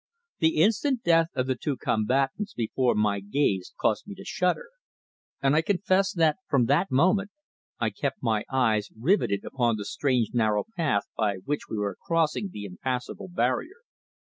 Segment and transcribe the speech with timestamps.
[0.39, 4.69] The instant death of the two combatants before my gaze caused me to shudder,
[5.43, 7.29] and I confess that from that moment
[7.79, 12.49] I kept my eyes rivetted upon the strange narrow path by which we were crossing
[12.49, 13.81] the impassable barrier.